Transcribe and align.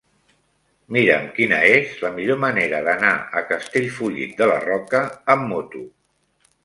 Mira'm 0.95 1.27
quina 1.35 1.59
és 1.73 1.91
la 2.05 2.11
millor 2.15 2.39
manera 2.45 2.79
d'anar 2.87 3.13
a 3.43 3.47
Castellfollit 3.51 4.35
de 4.41 4.49
la 4.53 4.57
Roca 4.65 5.03
amb 5.37 5.47
moto. 5.53 5.85